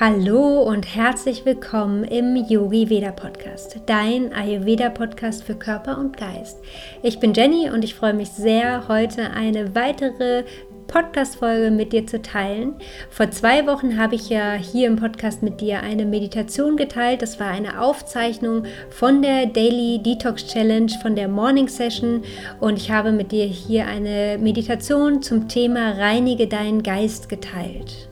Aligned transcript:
Hallo 0.00 0.60
und 0.62 0.96
herzlich 0.96 1.44
willkommen 1.44 2.02
im 2.02 2.34
Yogi 2.34 2.90
Veda 2.90 3.12
Podcast, 3.12 3.78
dein 3.86 4.32
Ayurveda 4.32 4.90
Podcast 4.90 5.44
für 5.44 5.54
Körper 5.54 5.98
und 5.98 6.16
Geist. 6.16 6.58
Ich 7.04 7.20
bin 7.20 7.32
Jenny 7.32 7.70
und 7.70 7.84
ich 7.84 7.94
freue 7.94 8.12
mich 8.12 8.30
sehr, 8.30 8.88
heute 8.88 9.30
eine 9.30 9.76
weitere 9.76 10.42
Podcast-Folge 10.88 11.70
mit 11.70 11.92
dir 11.92 12.08
zu 12.08 12.20
teilen. 12.20 12.74
Vor 13.08 13.30
zwei 13.30 13.68
Wochen 13.68 13.96
habe 13.96 14.16
ich 14.16 14.28
ja 14.30 14.54
hier 14.54 14.88
im 14.88 14.96
Podcast 14.96 15.44
mit 15.44 15.60
dir 15.60 15.84
eine 15.84 16.06
Meditation 16.06 16.76
geteilt. 16.76 17.22
Das 17.22 17.38
war 17.38 17.50
eine 17.50 17.80
Aufzeichnung 17.80 18.64
von 18.90 19.22
der 19.22 19.46
Daily 19.46 20.02
Detox 20.02 20.48
Challenge, 20.48 20.90
von 21.02 21.14
der 21.14 21.28
Morning 21.28 21.68
Session. 21.68 22.24
Und 22.58 22.78
ich 22.78 22.90
habe 22.90 23.12
mit 23.12 23.30
dir 23.30 23.44
hier 23.44 23.86
eine 23.86 24.38
Meditation 24.40 25.22
zum 25.22 25.46
Thema 25.46 25.92
Reinige 25.92 26.48
deinen 26.48 26.82
Geist 26.82 27.28
geteilt. 27.28 28.08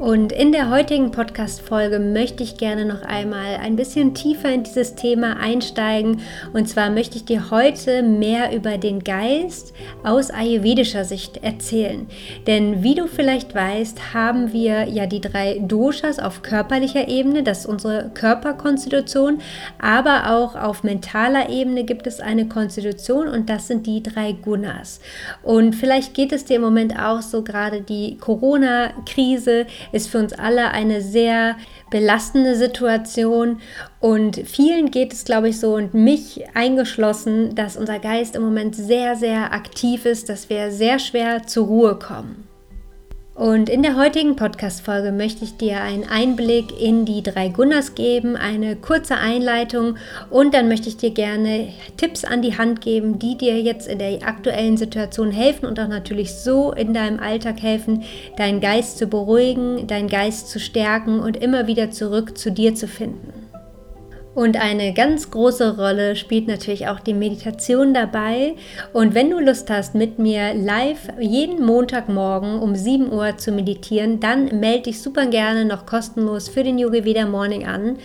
Und 0.00 0.32
in 0.32 0.50
der 0.50 0.70
heutigen 0.70 1.10
Podcast-Folge 1.10 1.98
möchte 1.98 2.42
ich 2.42 2.56
gerne 2.56 2.86
noch 2.86 3.02
einmal 3.02 3.56
ein 3.56 3.76
bisschen 3.76 4.14
tiefer 4.14 4.50
in 4.50 4.62
dieses 4.62 4.94
Thema 4.94 5.36
einsteigen. 5.36 6.22
Und 6.54 6.68
zwar 6.68 6.88
möchte 6.88 7.16
ich 7.16 7.26
dir 7.26 7.50
heute 7.50 8.02
mehr 8.02 8.54
über 8.56 8.78
den 8.78 9.04
Geist 9.04 9.74
aus 10.02 10.30
ayurvedischer 10.30 11.04
Sicht 11.04 11.44
erzählen. 11.44 12.06
Denn 12.46 12.82
wie 12.82 12.94
du 12.94 13.06
vielleicht 13.06 13.54
weißt, 13.54 14.14
haben 14.14 14.54
wir 14.54 14.88
ja 14.88 15.06
die 15.06 15.20
drei 15.20 15.58
Doshas 15.58 16.18
auf 16.18 16.42
körperlicher 16.42 17.08
Ebene, 17.08 17.42
das 17.42 17.60
ist 17.60 17.66
unsere 17.66 18.10
Körperkonstitution, 18.14 19.40
aber 19.78 20.30
auch 20.30 20.56
auf 20.56 20.82
mentaler 20.82 21.50
Ebene 21.50 21.84
gibt 21.84 22.06
es 22.06 22.20
eine 22.20 22.48
Konstitution 22.48 23.28
und 23.28 23.50
das 23.50 23.66
sind 23.66 23.86
die 23.86 24.02
drei 24.02 24.32
Gunas. 24.32 25.00
Und 25.42 25.74
vielleicht 25.74 26.14
geht 26.14 26.32
es 26.32 26.46
dir 26.46 26.56
im 26.56 26.62
Moment 26.62 26.98
auch 26.98 27.20
so 27.20 27.42
gerade 27.42 27.82
die 27.82 28.16
Corona-Krise 28.18 29.66
ist 29.92 30.08
für 30.08 30.18
uns 30.18 30.32
alle 30.32 30.70
eine 30.70 31.00
sehr 31.00 31.56
belastende 31.90 32.56
Situation 32.56 33.60
und 34.00 34.36
vielen 34.36 34.90
geht 34.90 35.12
es, 35.12 35.24
glaube 35.24 35.48
ich, 35.48 35.60
so 35.60 35.74
und 35.74 35.94
mich 35.94 36.44
eingeschlossen, 36.54 37.54
dass 37.54 37.76
unser 37.76 37.98
Geist 37.98 38.36
im 38.36 38.42
Moment 38.42 38.74
sehr, 38.76 39.16
sehr 39.16 39.52
aktiv 39.52 40.06
ist, 40.06 40.28
dass 40.28 40.48
wir 40.48 40.70
sehr 40.70 40.98
schwer 40.98 41.46
zur 41.46 41.66
Ruhe 41.66 41.98
kommen. 41.98 42.49
Und 43.40 43.70
in 43.70 43.82
der 43.82 43.96
heutigen 43.96 44.36
Podcast-Folge 44.36 45.12
möchte 45.12 45.44
ich 45.44 45.56
dir 45.56 45.80
einen 45.80 46.06
Einblick 46.06 46.78
in 46.78 47.06
die 47.06 47.22
drei 47.22 47.48
Gunners 47.48 47.94
geben, 47.94 48.36
eine 48.36 48.76
kurze 48.76 49.16
Einleitung 49.16 49.96
und 50.28 50.52
dann 50.52 50.68
möchte 50.68 50.90
ich 50.90 50.98
dir 50.98 51.08
gerne 51.08 51.68
Tipps 51.96 52.26
an 52.26 52.42
die 52.42 52.58
Hand 52.58 52.82
geben, 52.82 53.18
die 53.18 53.38
dir 53.38 53.58
jetzt 53.58 53.88
in 53.88 53.98
der 53.98 54.28
aktuellen 54.28 54.76
Situation 54.76 55.30
helfen 55.30 55.64
und 55.64 55.80
auch 55.80 55.88
natürlich 55.88 56.34
so 56.34 56.72
in 56.72 56.92
deinem 56.92 57.18
Alltag 57.18 57.62
helfen, 57.62 58.02
deinen 58.36 58.60
Geist 58.60 58.98
zu 58.98 59.06
beruhigen, 59.06 59.86
deinen 59.86 60.10
Geist 60.10 60.50
zu 60.50 60.60
stärken 60.60 61.18
und 61.18 61.38
immer 61.38 61.66
wieder 61.66 61.90
zurück 61.90 62.36
zu 62.36 62.52
dir 62.52 62.74
zu 62.74 62.88
finden. 62.88 63.49
Und 64.40 64.56
eine 64.58 64.94
ganz 64.94 65.30
große 65.30 65.76
Rolle 65.76 66.16
spielt 66.16 66.48
natürlich 66.48 66.88
auch 66.88 66.98
die 66.98 67.12
Meditation 67.12 67.92
dabei. 67.92 68.54
Und 68.94 69.14
wenn 69.14 69.28
du 69.28 69.38
Lust 69.38 69.68
hast, 69.68 69.94
mit 69.94 70.18
mir 70.18 70.54
live 70.54 71.08
jeden 71.20 71.62
Montagmorgen 71.62 72.58
um 72.58 72.74
7 72.74 73.12
Uhr 73.12 73.36
zu 73.36 73.52
meditieren, 73.52 74.18
dann 74.18 74.46
melde 74.58 74.84
dich 74.84 75.02
super 75.02 75.26
gerne 75.26 75.66
noch 75.66 75.84
kostenlos 75.84 76.48
für 76.48 76.64
den 76.64 76.78
Yoga 76.78 77.04
Veda 77.04 77.26
Morning 77.26 77.66
an. 77.66 77.98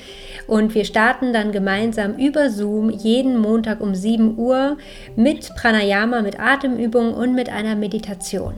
Und 0.45 0.75
wir 0.75 0.83
starten 0.83 1.31
dann 1.31 1.53
gemeinsam 1.53 2.15
über 2.15 2.49
Zoom 2.49 2.89
jeden 2.89 3.37
Montag 3.37 3.79
um 3.79 3.95
7 3.95 4.37
Uhr 4.37 4.75
mit 5.15 5.55
Pranayama, 5.55 6.21
mit 6.21 6.37
Atemübungen 6.37 7.13
und 7.13 7.33
mit 7.33 7.47
einer 7.47 7.77
Meditation. 7.77 8.55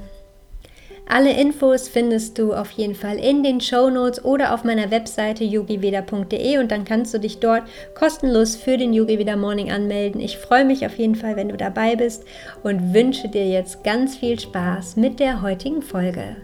Alle 1.10 1.40
Infos 1.40 1.88
findest 1.88 2.38
du 2.38 2.54
auf 2.54 2.72
jeden 2.72 2.96
Fall 2.96 3.18
in 3.18 3.42
den 3.42 3.62
Show 3.62 3.90
Notes 3.90 4.24
oder 4.26 4.54
auf 4.54 4.64
meiner 4.64 4.92
Webseite 4.92 5.44
yogiveda.de 5.44 6.58
und 6.58 6.72
dann 6.72 6.84
kannst 6.84 7.14
du 7.14 7.20
dich 7.20 7.40
dort 7.40 7.64
kostenlos 7.96 8.56
für 8.56 8.78
den 8.78 8.94
Yogiveda 8.94 9.38
Morning 9.38 9.72
anmelden. 9.72 10.20
Ich 10.20 10.38
freue 10.38 10.66
mich 10.66 10.86
auf 10.86 10.98
jeden 10.98 11.16
Fall, 11.16 11.36
wenn 11.36 11.50
du 11.50 11.58
dabei 11.58 11.96
bist 11.96 12.26
und 12.64 12.94
wünsche 12.94 13.30
dir 13.30 13.48
jetzt 13.48 13.84
ganz 13.84 14.18
viel 14.18 14.40
Spaß 14.40 14.98
mit 14.98 15.20
der 15.20 15.42
heutigen 15.42 15.82
Folge. 15.82 16.36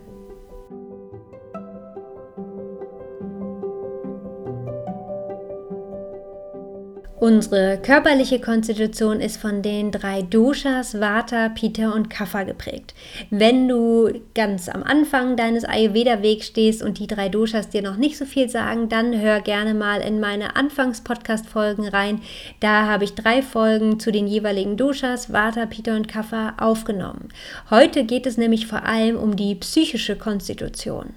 Unsere 7.24 7.78
körperliche 7.82 8.42
Konstitution 8.42 9.22
ist 9.22 9.38
von 9.38 9.62
den 9.62 9.92
drei 9.92 10.24
Doshas, 10.24 11.00
Vata, 11.00 11.48
Pitta 11.48 11.92
und 11.92 12.10
Kapha 12.10 12.44
geprägt. 12.44 12.94
Wenn 13.30 13.70
du 13.70 14.12
ganz 14.36 14.68
am 14.68 14.84
Anfang 14.84 15.38
deines 15.38 15.64
Ayurveda-Wegs 15.64 16.48
stehst 16.48 16.84
und 16.84 17.00
die 17.00 17.08
drei 17.08 17.30
Doshas 17.30 17.70
dir 17.70 17.82
noch 17.82 17.96
nicht 17.96 18.18
so 18.18 18.26
viel 18.26 18.50
sagen, 18.50 18.90
dann 18.90 19.22
hör 19.22 19.40
gerne 19.40 19.74
mal 19.74 20.02
in 20.02 20.20
meine 20.20 20.58
Anfangs-Podcast-Folgen 20.58 21.88
rein. 21.88 22.20
Da 22.60 22.88
habe 22.88 23.06
ich 23.06 23.16
drei 23.16 23.42
Folgen 23.42 24.02
zu 24.02 24.12
den 24.12 24.28
jeweiligen 24.28 24.76
Doshas, 24.76 25.32
Vata, 25.32 25.66
Pitta 25.66 25.96
und 25.96 26.10
Kapha 26.10 26.56
aufgenommen. 26.58 27.30
Heute 27.70 28.04
geht 28.04 28.26
es 28.26 28.36
nämlich 28.36 28.68
vor 28.68 28.84
allem 28.84 29.16
um 29.16 29.38
die 29.38 29.56
psychische 29.56 30.18
Konstitution 30.18 31.14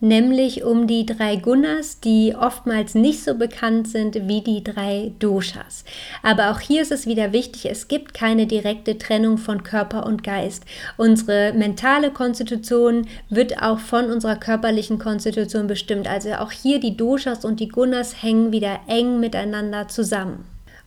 nämlich 0.00 0.64
um 0.64 0.86
die 0.86 1.06
drei 1.06 1.36
Gunas, 1.36 2.00
die 2.00 2.34
oftmals 2.38 2.94
nicht 2.94 3.22
so 3.24 3.34
bekannt 3.34 3.88
sind 3.88 4.28
wie 4.28 4.42
die 4.42 4.62
drei 4.62 5.12
Doshas. 5.18 5.84
Aber 6.22 6.50
auch 6.50 6.60
hier 6.60 6.82
ist 6.82 6.92
es 6.92 7.06
wieder 7.06 7.32
wichtig, 7.32 7.66
es 7.70 7.88
gibt 7.88 8.14
keine 8.14 8.46
direkte 8.46 8.98
Trennung 8.98 9.38
von 9.38 9.62
Körper 9.62 10.06
und 10.06 10.22
Geist. 10.22 10.64
Unsere 10.96 11.52
mentale 11.54 12.10
Konstitution 12.10 13.06
wird 13.30 13.62
auch 13.62 13.78
von 13.78 14.10
unserer 14.10 14.36
körperlichen 14.36 14.98
Konstitution 14.98 15.66
bestimmt. 15.66 16.08
Also 16.08 16.34
auch 16.34 16.52
hier 16.52 16.80
die 16.80 16.96
Doshas 16.96 17.44
und 17.44 17.60
die 17.60 17.68
Gunas 17.68 18.22
hängen 18.22 18.52
wieder 18.52 18.80
eng 18.86 19.20
miteinander 19.20 19.88
zusammen. 19.88 20.44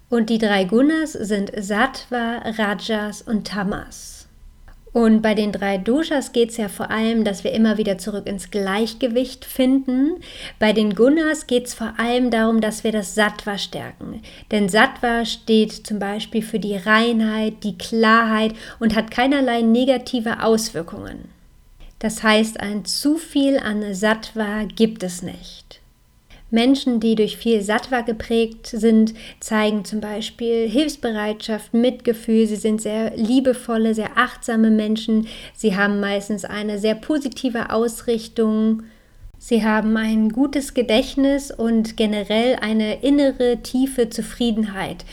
Und 0.10 0.30
die 0.30 0.40
drei 0.40 0.64
Gunas 0.64 1.14
sind 1.14 1.52
Sattva, 1.56 2.42
Rajas 2.58 3.22
und 3.22 3.48
Tamas. 3.48 4.19
Und 5.00 5.22
bei 5.22 5.34
den 5.34 5.54
drei 5.54 5.78
Doshas 5.78 6.34
geht 6.34 6.50
es 6.50 6.58
ja 6.58 6.68
vor 6.68 6.92
allem, 6.92 7.24
dass 7.24 7.46
wir 7.46 7.54
immer 7.54 7.78
wieder 7.78 7.98
zurück 7.98 8.28
ins 8.28 8.52
Gleichgewicht 8.52 9.46
finden. 9.46 10.18
Bei 10.60 10.74
den 10.74 10.94
Gunas 10.94 11.48
geht 11.48 11.68
es 11.68 11.74
vor 11.74 11.94
allem 11.98 12.32
darum, 12.32 12.60
dass 12.60 12.84
wir 12.84 12.92
das 12.92 13.16
Sattva 13.16 13.58
stärken. 13.58 14.22
Denn 14.52 14.68
Sattva 14.68 15.24
steht 15.24 15.72
zum 15.72 16.00
Beispiel 16.00 16.42
für 16.42 16.60
die 16.60 16.76
Reinheit, 16.76 17.64
die 17.64 17.78
Klarheit 17.78 18.56
und 18.82 18.94
hat 18.94 19.10
keinerlei 19.10 19.62
negative 19.62 20.44
Auswirkungen. 20.44 21.30
Das 22.00 22.22
heißt, 22.22 22.60
ein 22.60 22.84
zu 22.84 23.16
viel 23.16 23.58
an 23.58 23.94
Sattva 23.94 24.66
gibt 24.66 25.04
es 25.04 25.22
nicht. 25.22 25.79
Menschen, 26.52 27.00
die 27.00 27.16
durch 27.16 27.38
viel 27.38 27.62
Sattva 27.62 28.02
geprägt 28.02 28.68
sind, 28.68 29.14
zeigen 29.40 29.86
zum 29.86 30.02
Beispiel 30.02 30.68
Hilfsbereitschaft, 30.68 31.74
Mitgefühl. 31.74 32.48
Sie 32.48 32.56
sind 32.56 32.82
sehr 32.82 33.16
liebevolle, 33.16 33.94
sehr 33.94 34.18
achtsame 34.18 34.72
Menschen. 34.72 35.28
Sie 35.54 35.76
haben 35.76 36.00
meistens 36.00 36.46
eine 36.46 36.80
sehr 36.80 36.96
positive 36.96 37.72
Ausrichtung. 37.72 38.84
Sie 39.38 39.64
haben 39.64 39.96
ein 39.96 40.30
gutes 40.30 40.74
Gedächtnis 40.74 41.52
und 41.52 41.96
generell 41.96 42.58
eine 42.62 43.02
innere 43.02 43.62
tiefe 43.64 44.10
Zufriedenheit. 44.10 45.06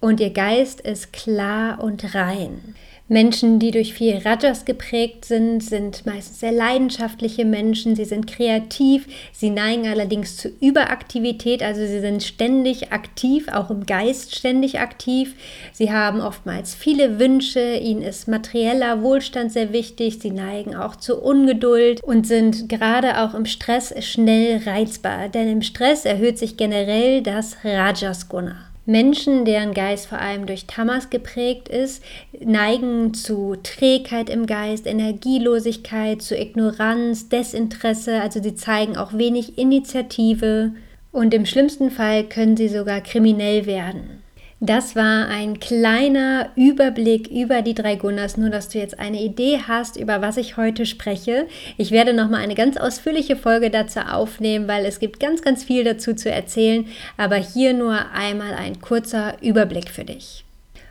Und 0.00 0.20
ihr 0.20 0.30
Geist 0.30 0.80
ist 0.80 1.12
klar 1.12 1.82
und 1.82 2.14
rein. 2.14 2.74
Menschen, 3.08 3.58
die 3.58 3.70
durch 3.70 3.92
viel 3.92 4.16
Rajas 4.16 4.64
geprägt 4.64 5.26
sind, 5.26 5.62
sind 5.62 6.06
meistens 6.06 6.40
sehr 6.40 6.52
leidenschaftliche 6.52 7.44
Menschen, 7.44 7.94
sie 7.94 8.06
sind 8.06 8.26
kreativ, 8.26 9.06
sie 9.30 9.50
neigen 9.50 9.86
allerdings 9.86 10.38
zu 10.38 10.48
Überaktivität, 10.48 11.62
also 11.62 11.82
sie 11.82 12.00
sind 12.00 12.22
ständig 12.22 12.92
aktiv, 12.92 13.48
auch 13.52 13.68
im 13.68 13.84
Geist 13.84 14.34
ständig 14.34 14.80
aktiv. 14.80 15.34
Sie 15.72 15.92
haben 15.92 16.22
oftmals 16.22 16.74
viele 16.74 17.18
Wünsche, 17.18 17.76
ihnen 17.76 18.00
ist 18.00 18.26
materieller 18.26 19.02
Wohlstand 19.02 19.52
sehr 19.52 19.74
wichtig, 19.74 20.20
sie 20.20 20.30
neigen 20.30 20.74
auch 20.74 20.96
zu 20.96 21.20
Ungeduld 21.20 22.02
und 22.02 22.26
sind 22.26 22.70
gerade 22.70 23.20
auch 23.20 23.34
im 23.34 23.44
Stress 23.44 23.94
schnell 24.02 24.62
reizbar, 24.64 25.28
denn 25.28 25.48
im 25.48 25.60
Stress 25.60 26.06
erhöht 26.06 26.38
sich 26.38 26.56
generell 26.56 27.22
das 27.22 27.58
Rajasguna. 27.64 28.73
Menschen, 28.86 29.44
deren 29.44 29.72
Geist 29.72 30.06
vor 30.06 30.18
allem 30.18 30.46
durch 30.46 30.66
Tamas 30.66 31.08
geprägt 31.08 31.68
ist, 31.68 32.02
neigen 32.38 33.14
zu 33.14 33.56
Trägheit 33.62 34.28
im 34.28 34.46
Geist, 34.46 34.86
Energielosigkeit, 34.86 36.20
zu 36.20 36.36
Ignoranz, 36.36 37.28
Desinteresse, 37.28 38.20
also 38.20 38.42
sie 38.42 38.54
zeigen 38.54 38.96
auch 38.96 39.14
wenig 39.14 39.56
Initiative 39.56 40.72
und 41.12 41.32
im 41.32 41.46
schlimmsten 41.46 41.90
Fall 41.90 42.24
können 42.24 42.56
sie 42.56 42.68
sogar 42.68 43.00
kriminell 43.00 43.66
werden. 43.66 44.23
Das 44.66 44.96
war 44.96 45.28
ein 45.28 45.60
kleiner 45.60 46.48
Überblick 46.56 47.28
über 47.28 47.60
die 47.60 47.74
drei 47.74 47.96
Gunners, 47.96 48.38
nur 48.38 48.48
dass 48.48 48.70
du 48.70 48.78
jetzt 48.78 48.98
eine 48.98 49.20
Idee 49.20 49.60
hast, 49.68 49.98
über 49.98 50.22
was 50.22 50.38
ich 50.38 50.56
heute 50.56 50.86
spreche. 50.86 51.48
Ich 51.76 51.90
werde 51.90 52.14
noch 52.14 52.30
mal 52.30 52.38
eine 52.38 52.54
ganz 52.54 52.78
ausführliche 52.78 53.36
Folge 53.36 53.68
dazu 53.68 54.00
aufnehmen, 54.00 54.66
weil 54.66 54.86
es 54.86 55.00
gibt 55.00 55.20
ganz 55.20 55.42
ganz 55.42 55.64
viel 55.64 55.84
dazu 55.84 56.14
zu 56.14 56.30
erzählen, 56.30 56.86
aber 57.18 57.36
hier 57.36 57.74
nur 57.74 58.10
einmal 58.14 58.54
ein 58.54 58.80
kurzer 58.80 59.36
Überblick 59.42 59.90
für 59.90 60.04
dich. 60.04 60.46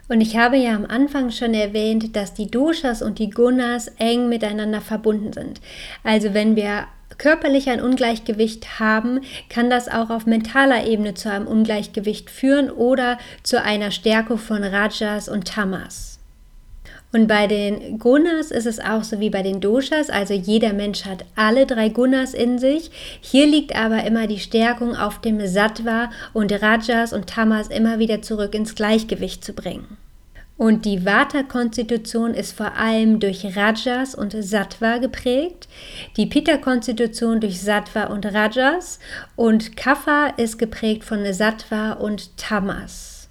Und 0.08 0.20
ich 0.20 0.36
habe 0.36 0.56
ja 0.56 0.76
am 0.76 0.86
Anfang 0.86 1.32
schon 1.32 1.52
erwähnt, 1.52 2.14
dass 2.14 2.32
die 2.32 2.48
Doshas 2.48 3.02
und 3.02 3.18
die 3.18 3.30
Gunas 3.30 3.88
eng 3.98 4.28
miteinander 4.28 4.82
verbunden 4.82 5.32
sind. 5.32 5.60
Also 6.04 6.32
wenn 6.32 6.54
wir 6.54 6.86
körperlich 7.18 7.68
ein 7.68 7.80
Ungleichgewicht 7.80 8.78
haben, 8.80 9.20
kann 9.48 9.70
das 9.70 9.88
auch 9.88 10.10
auf 10.10 10.26
mentaler 10.26 10.86
Ebene 10.86 11.14
zu 11.14 11.30
einem 11.30 11.46
Ungleichgewicht 11.46 12.30
führen 12.30 12.70
oder 12.70 13.18
zu 13.42 13.62
einer 13.62 13.90
Stärkung 13.90 14.38
von 14.38 14.64
Rajas 14.64 15.28
und 15.28 15.46
Tamas. 15.46 16.14
Und 17.14 17.28
bei 17.28 17.46
den 17.46 18.00
Gunas 18.00 18.50
ist 18.50 18.66
es 18.66 18.80
auch 18.80 19.04
so 19.04 19.20
wie 19.20 19.30
bei 19.30 19.42
den 19.42 19.60
Doshas, 19.60 20.10
also 20.10 20.34
jeder 20.34 20.72
Mensch 20.72 21.04
hat 21.04 21.24
alle 21.36 21.64
drei 21.64 21.88
Gunas 21.88 22.34
in 22.34 22.58
sich. 22.58 22.90
Hier 23.20 23.46
liegt 23.46 23.76
aber 23.76 24.02
immer 24.02 24.26
die 24.26 24.40
Stärkung 24.40 24.96
auf 24.96 25.20
dem 25.20 25.46
Sattva 25.46 26.10
und 26.32 26.50
Rajas 26.60 27.12
und 27.12 27.28
Tamas 27.28 27.68
immer 27.68 28.00
wieder 28.00 28.20
zurück 28.20 28.52
ins 28.52 28.74
Gleichgewicht 28.74 29.44
zu 29.44 29.52
bringen. 29.52 29.96
Und 30.56 30.84
die 30.84 31.04
Vata-Konstitution 31.04 32.32
ist 32.32 32.52
vor 32.52 32.76
allem 32.76 33.18
durch 33.18 33.56
Rajas 33.56 34.14
und 34.14 34.36
Sattva 34.38 34.98
geprägt, 34.98 35.68
die 36.16 36.26
Pitta-Konstitution 36.26 37.40
durch 37.40 37.60
Sattva 37.60 38.04
und 38.04 38.24
Rajas 38.26 39.00
und 39.34 39.76
Kapha 39.76 40.28
ist 40.36 40.58
geprägt 40.58 41.02
von 41.02 41.24
Sattva 41.32 41.92
und 41.94 42.36
Tamas. 42.36 43.28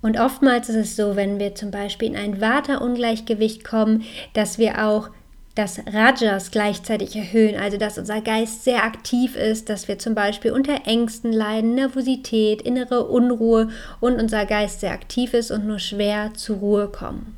Und 0.00 0.18
oftmals 0.18 0.68
ist 0.70 0.76
es 0.76 0.96
so, 0.96 1.14
wenn 1.14 1.38
wir 1.38 1.54
zum 1.54 1.70
Beispiel 1.70 2.08
in 2.08 2.16
ein 2.16 2.40
Vata-Ungleichgewicht 2.40 3.64
kommen, 3.64 4.04
dass 4.32 4.58
wir 4.58 4.84
auch 4.84 5.10
das 5.54 5.80
Rajas 5.86 6.50
gleichzeitig 6.50 7.14
erhöhen, 7.14 7.56
also 7.60 7.76
dass 7.76 7.98
unser 7.98 8.20
Geist 8.22 8.64
sehr 8.64 8.84
aktiv 8.84 9.36
ist, 9.36 9.68
dass 9.68 9.86
wir 9.86 9.98
zum 9.98 10.14
Beispiel 10.14 10.52
unter 10.52 10.86
Ängsten 10.86 11.32
leiden, 11.32 11.74
Nervosität, 11.74 12.62
innere 12.62 13.06
Unruhe 13.06 13.68
und 14.00 14.20
unser 14.20 14.46
Geist 14.46 14.80
sehr 14.80 14.92
aktiv 14.92 15.34
ist 15.34 15.50
und 15.50 15.66
nur 15.66 15.78
schwer 15.78 16.32
zur 16.34 16.56
Ruhe 16.56 16.88
kommen. 16.88 17.36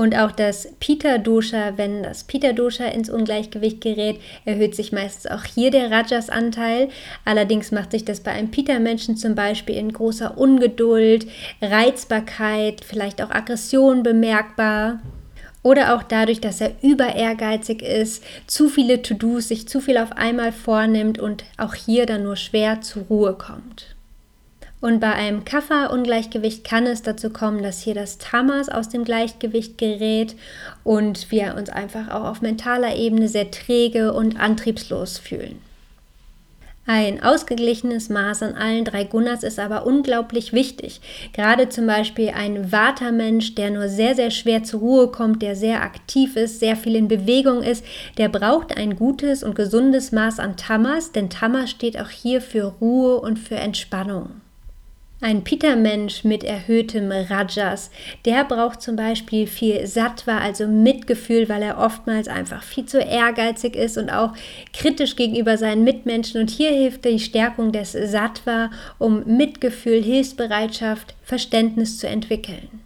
Und 0.00 0.16
auch 0.16 0.32
das 0.32 0.66
Pita-Dosha, 0.80 1.76
wenn 1.76 2.02
das 2.02 2.24
Pita-Dosha 2.24 2.86
ins 2.86 3.10
Ungleichgewicht 3.10 3.82
gerät, 3.82 4.18
erhöht 4.46 4.74
sich 4.74 4.92
meistens 4.92 5.30
auch 5.30 5.44
hier 5.44 5.70
der 5.70 5.90
Rajas-Anteil. 5.90 6.88
Allerdings 7.26 7.70
macht 7.70 7.90
sich 7.90 8.06
das 8.06 8.20
bei 8.20 8.30
einem 8.30 8.50
Pita-Menschen 8.50 9.18
zum 9.18 9.34
Beispiel 9.34 9.76
in 9.76 9.92
großer 9.92 10.38
Ungeduld, 10.38 11.26
Reizbarkeit, 11.60 12.82
vielleicht 12.82 13.20
auch 13.20 13.28
Aggression 13.28 14.02
bemerkbar. 14.02 15.00
Oder 15.62 15.94
auch 15.94 16.02
dadurch, 16.02 16.40
dass 16.40 16.60
er 16.60 16.72
über 16.82 17.14
ehrgeizig 17.14 17.82
ist, 17.82 18.24
zu 18.46 18.68
viele 18.68 19.02
To-Dos, 19.02 19.48
sich 19.48 19.68
zu 19.68 19.80
viel 19.80 19.98
auf 19.98 20.12
einmal 20.12 20.52
vornimmt 20.52 21.18
und 21.18 21.44
auch 21.58 21.74
hier 21.74 22.06
dann 22.06 22.22
nur 22.22 22.36
schwer 22.36 22.80
zur 22.80 23.02
Ruhe 23.04 23.34
kommt. 23.34 23.94
Und 24.80 25.00
bei 25.00 25.12
einem 25.12 25.44
Kapha-Ungleichgewicht 25.44 26.64
kann 26.64 26.86
es 26.86 27.02
dazu 27.02 27.28
kommen, 27.28 27.62
dass 27.62 27.82
hier 27.82 27.94
das 27.94 28.16
Tamas 28.16 28.70
aus 28.70 28.88
dem 28.88 29.04
Gleichgewicht 29.04 29.76
gerät 29.76 30.34
und 30.84 31.30
wir 31.30 31.54
uns 31.56 31.68
einfach 31.68 32.08
auch 32.08 32.24
auf 32.24 32.40
mentaler 32.40 32.96
Ebene 32.96 33.28
sehr 33.28 33.50
träge 33.50 34.14
und 34.14 34.40
antriebslos 34.40 35.18
fühlen. 35.18 35.58
Ein 36.86 37.22
ausgeglichenes 37.22 38.08
Maß 38.08 38.42
an 38.42 38.54
allen 38.54 38.84
drei 38.84 39.04
Gunas 39.04 39.42
ist 39.42 39.58
aber 39.58 39.86
unglaublich 39.86 40.52
wichtig. 40.52 41.00
Gerade 41.32 41.68
zum 41.68 41.86
Beispiel 41.86 42.30
ein 42.30 42.72
Vata-Mensch, 42.72 43.54
der 43.54 43.70
nur 43.70 43.88
sehr, 43.88 44.14
sehr 44.16 44.30
schwer 44.30 44.64
zur 44.64 44.80
Ruhe 44.80 45.08
kommt, 45.08 45.42
der 45.42 45.54
sehr 45.54 45.82
aktiv 45.82 46.36
ist, 46.36 46.58
sehr 46.58 46.76
viel 46.76 46.96
in 46.96 47.06
Bewegung 47.06 47.62
ist, 47.62 47.84
der 48.18 48.28
braucht 48.28 48.76
ein 48.76 48.96
gutes 48.96 49.42
und 49.42 49.54
gesundes 49.54 50.10
Maß 50.10 50.40
an 50.40 50.56
Tamas, 50.56 51.12
denn 51.12 51.30
Tamas 51.30 51.70
steht 51.70 52.00
auch 52.00 52.10
hier 52.10 52.40
für 52.40 52.74
Ruhe 52.80 53.20
und 53.20 53.38
für 53.38 53.56
Entspannung. 53.56 54.40
Ein 55.22 55.44
Pita-Mensch 55.44 56.24
mit 56.24 56.44
erhöhtem 56.44 57.12
Rajas, 57.12 57.90
der 58.24 58.42
braucht 58.42 58.80
zum 58.80 58.96
Beispiel 58.96 59.46
viel 59.46 59.86
Sattva, 59.86 60.38
also 60.38 60.66
Mitgefühl, 60.66 61.46
weil 61.50 61.62
er 61.62 61.76
oftmals 61.76 62.26
einfach 62.26 62.62
viel 62.62 62.86
zu 62.86 62.98
ehrgeizig 62.98 63.76
ist 63.76 63.98
und 63.98 64.08
auch 64.08 64.32
kritisch 64.72 65.16
gegenüber 65.16 65.58
seinen 65.58 65.84
Mitmenschen. 65.84 66.40
Und 66.40 66.48
hier 66.48 66.70
hilft 66.70 67.04
die 67.04 67.18
Stärkung 67.18 67.70
des 67.70 67.92
Sattva, 67.92 68.70
um 68.98 69.22
Mitgefühl, 69.26 70.02
Hilfsbereitschaft, 70.02 71.14
Verständnis 71.22 71.98
zu 71.98 72.08
entwickeln. 72.08 72.80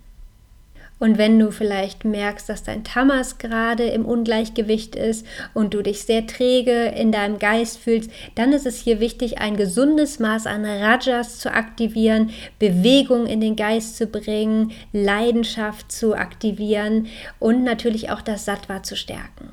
Und 1.00 1.18
wenn 1.18 1.38
du 1.38 1.50
vielleicht 1.50 2.04
merkst, 2.04 2.48
dass 2.48 2.62
dein 2.62 2.84
Tamas 2.84 3.38
gerade 3.38 3.84
im 3.84 4.04
Ungleichgewicht 4.04 4.94
ist 4.94 5.26
und 5.52 5.74
du 5.74 5.82
dich 5.82 6.02
sehr 6.02 6.26
träge 6.26 6.86
in 6.86 7.10
deinem 7.10 7.38
Geist 7.38 7.78
fühlst, 7.78 8.10
dann 8.36 8.52
ist 8.52 8.64
es 8.64 8.80
hier 8.80 9.00
wichtig, 9.00 9.38
ein 9.38 9.56
gesundes 9.56 10.20
Maß 10.20 10.46
an 10.46 10.64
Rajas 10.64 11.38
zu 11.38 11.52
aktivieren, 11.52 12.30
Bewegung 12.58 13.26
in 13.26 13.40
den 13.40 13.56
Geist 13.56 13.96
zu 13.96 14.06
bringen, 14.06 14.72
Leidenschaft 14.92 15.90
zu 15.90 16.14
aktivieren 16.14 17.08
und 17.40 17.64
natürlich 17.64 18.10
auch 18.10 18.22
das 18.22 18.44
Sattva 18.44 18.82
zu 18.82 18.96
stärken. 18.96 19.52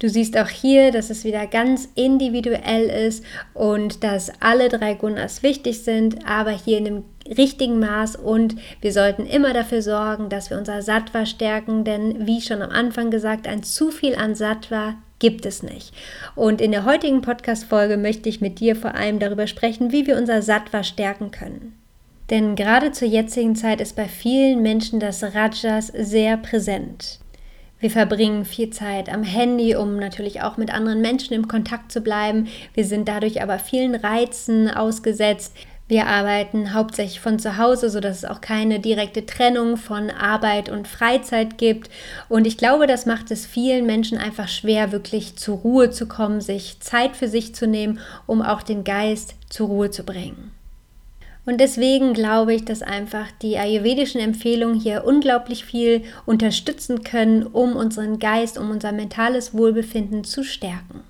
Du 0.00 0.08
siehst 0.08 0.38
auch 0.38 0.48
hier, 0.48 0.92
dass 0.92 1.10
es 1.10 1.24
wieder 1.24 1.46
ganz 1.46 1.86
individuell 1.94 2.88
ist 2.88 3.22
und 3.52 4.02
dass 4.02 4.32
alle 4.40 4.70
drei 4.70 4.94
Gunas 4.94 5.42
wichtig 5.42 5.82
sind, 5.82 6.26
aber 6.26 6.52
hier 6.52 6.78
in 6.78 6.84
dem 6.86 7.04
richtigen 7.36 7.78
Maß 7.78 8.16
und 8.16 8.56
wir 8.80 8.92
sollten 8.92 9.26
immer 9.26 9.52
dafür 9.52 9.82
sorgen, 9.82 10.28
dass 10.28 10.50
wir 10.50 10.58
unser 10.58 10.82
Sattva 10.82 11.26
stärken, 11.26 11.84
denn 11.84 12.26
wie 12.26 12.40
schon 12.40 12.62
am 12.62 12.70
Anfang 12.70 13.10
gesagt, 13.10 13.46
ein 13.46 13.62
zu 13.62 13.90
viel 13.90 14.14
an 14.14 14.34
Sattva 14.34 14.94
gibt 15.18 15.46
es 15.46 15.62
nicht. 15.62 15.94
Und 16.34 16.60
in 16.60 16.72
der 16.72 16.84
heutigen 16.84 17.22
Podcast-Folge 17.22 17.96
möchte 17.96 18.28
ich 18.28 18.40
mit 18.40 18.58
dir 18.58 18.74
vor 18.74 18.94
allem 18.94 19.18
darüber 19.18 19.46
sprechen, 19.46 19.92
wie 19.92 20.06
wir 20.06 20.16
unser 20.16 20.42
Sattva 20.42 20.82
stärken 20.82 21.30
können. 21.30 21.76
Denn 22.30 22.54
gerade 22.54 22.92
zur 22.92 23.08
jetzigen 23.08 23.56
Zeit 23.56 23.80
ist 23.80 23.96
bei 23.96 24.06
vielen 24.06 24.62
Menschen 24.62 25.00
das 25.00 25.22
Rajas 25.34 25.88
sehr 25.88 26.36
präsent. 26.36 27.18
Wir 27.80 27.90
verbringen 27.90 28.44
viel 28.44 28.70
Zeit 28.70 29.12
am 29.12 29.22
Handy, 29.22 29.74
um 29.74 29.96
natürlich 29.96 30.42
auch 30.42 30.58
mit 30.58 30.72
anderen 30.72 31.00
Menschen 31.00 31.32
im 31.32 31.48
Kontakt 31.48 31.90
zu 31.90 32.02
bleiben. 32.02 32.46
Wir 32.74 32.84
sind 32.84 33.08
dadurch 33.08 33.42
aber 33.42 33.58
vielen 33.58 33.94
Reizen 33.94 34.70
ausgesetzt. 34.70 35.56
Wir 35.90 36.06
arbeiten 36.06 36.72
hauptsächlich 36.72 37.18
von 37.18 37.40
zu 37.40 37.58
Hause, 37.58 37.90
sodass 37.90 38.18
es 38.18 38.24
auch 38.24 38.40
keine 38.40 38.78
direkte 38.78 39.26
Trennung 39.26 39.76
von 39.76 40.08
Arbeit 40.08 40.68
und 40.68 40.86
Freizeit 40.86 41.58
gibt. 41.58 41.90
Und 42.28 42.46
ich 42.46 42.56
glaube, 42.56 42.86
das 42.86 43.06
macht 43.06 43.32
es 43.32 43.44
vielen 43.44 43.86
Menschen 43.86 44.16
einfach 44.16 44.46
schwer, 44.46 44.92
wirklich 44.92 45.34
zur 45.34 45.58
Ruhe 45.58 45.90
zu 45.90 46.06
kommen, 46.06 46.40
sich 46.40 46.78
Zeit 46.78 47.16
für 47.16 47.26
sich 47.26 47.56
zu 47.56 47.66
nehmen, 47.66 47.98
um 48.28 48.40
auch 48.40 48.62
den 48.62 48.84
Geist 48.84 49.34
zur 49.48 49.66
Ruhe 49.66 49.90
zu 49.90 50.04
bringen. 50.04 50.52
Und 51.44 51.60
deswegen 51.60 52.14
glaube 52.14 52.54
ich, 52.54 52.64
dass 52.64 52.82
einfach 52.82 53.26
die 53.42 53.58
ayurvedischen 53.58 54.20
Empfehlungen 54.20 54.78
hier 54.78 55.04
unglaublich 55.04 55.64
viel 55.64 56.04
unterstützen 56.24 57.02
können, 57.02 57.42
um 57.42 57.74
unseren 57.74 58.20
Geist, 58.20 58.58
um 58.58 58.70
unser 58.70 58.92
mentales 58.92 59.54
Wohlbefinden 59.54 60.22
zu 60.22 60.44
stärken. 60.44 61.02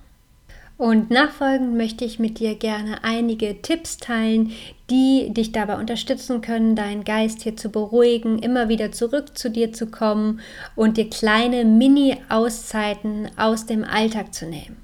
Und 0.80 1.10
nachfolgend 1.10 1.76
möchte 1.76 2.06
ich 2.06 2.18
mit 2.18 2.38
dir 2.38 2.54
gerne 2.54 3.04
einige 3.04 3.60
Tipps 3.60 3.98
teilen, 3.98 4.52
die 4.88 5.28
dich 5.28 5.52
dabei 5.52 5.76
unterstützen 5.76 6.40
können, 6.40 6.74
deinen 6.74 7.04
Geist 7.04 7.42
hier 7.42 7.54
zu 7.54 7.68
beruhigen, 7.68 8.38
immer 8.38 8.70
wieder 8.70 8.90
zurück 8.90 9.36
zu 9.36 9.50
dir 9.50 9.74
zu 9.74 9.88
kommen 9.88 10.40
und 10.76 10.96
dir 10.96 11.10
kleine 11.10 11.66
Mini-Auszeiten 11.66 13.28
aus 13.36 13.66
dem 13.66 13.84
Alltag 13.84 14.32
zu 14.32 14.46
nehmen. 14.46 14.78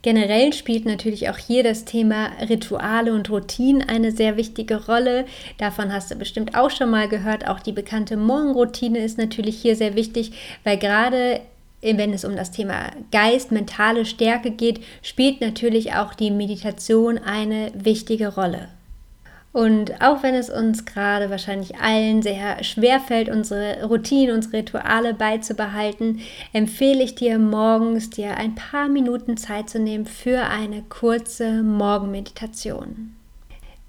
Generell 0.00 0.54
spielt 0.54 0.86
natürlich 0.86 1.28
auch 1.28 1.36
hier 1.36 1.62
das 1.62 1.84
Thema 1.84 2.30
Rituale 2.48 3.12
und 3.12 3.28
Routinen 3.28 3.86
eine 3.86 4.12
sehr 4.12 4.38
wichtige 4.38 4.86
Rolle. 4.86 5.26
Davon 5.58 5.92
hast 5.92 6.10
du 6.10 6.14
bestimmt 6.14 6.56
auch 6.56 6.70
schon 6.70 6.88
mal 6.88 7.06
gehört. 7.06 7.46
Auch 7.46 7.60
die 7.60 7.72
bekannte 7.72 8.16
Morgenroutine 8.16 9.04
ist 9.04 9.18
natürlich 9.18 9.60
hier 9.60 9.76
sehr 9.76 9.94
wichtig, 9.94 10.32
weil 10.64 10.78
gerade 10.78 11.42
wenn 11.84 12.12
es 12.12 12.24
um 12.24 12.36
das 12.36 12.50
Thema 12.50 12.90
Geist, 13.12 13.52
mentale 13.52 14.04
Stärke 14.04 14.50
geht, 14.50 14.80
spielt 15.02 15.40
natürlich 15.40 15.94
auch 15.94 16.14
die 16.14 16.30
Meditation 16.30 17.18
eine 17.18 17.70
wichtige 17.74 18.34
Rolle. 18.34 18.68
Und 19.54 20.02
auch 20.02 20.24
wenn 20.24 20.34
es 20.34 20.50
uns 20.50 20.84
gerade 20.84 21.30
wahrscheinlich 21.30 21.76
allen 21.76 22.22
sehr 22.22 22.64
schwer 22.64 22.98
fällt, 22.98 23.28
unsere 23.28 23.84
Routinen, 23.84 24.34
unsere 24.34 24.54
Rituale 24.54 25.14
beizubehalten, 25.14 26.18
empfehle 26.52 27.04
ich 27.04 27.14
dir 27.14 27.38
morgens 27.38 28.10
dir 28.10 28.36
ein 28.36 28.56
paar 28.56 28.88
Minuten 28.88 29.36
Zeit 29.36 29.70
zu 29.70 29.78
nehmen 29.78 30.06
für 30.06 30.46
eine 30.46 30.82
kurze 30.82 31.62
Morgenmeditation. 31.62 33.14